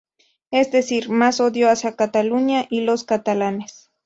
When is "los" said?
2.81-3.03